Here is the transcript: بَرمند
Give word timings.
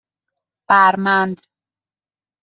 بَرمند 0.69 1.37